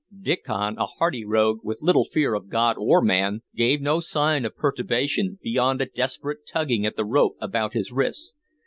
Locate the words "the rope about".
6.95-7.73